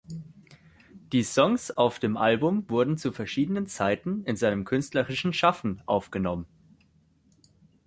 Die 1.11 1.21
Songs 1.21 1.69
auf 1.69 1.99
dem 1.99 2.17
Album 2.17 2.67
wurden 2.71 2.97
zu 2.97 3.11
verschiedenen 3.11 3.67
Zeiten 3.67 4.23
in 4.23 4.35
seinem 4.35 4.63
künstlerischen 4.65 5.31
Schaffen 5.31 5.83
aufgenommen. 5.85 6.47